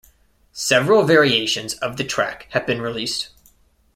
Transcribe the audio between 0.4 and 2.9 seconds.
Several variations of the track have been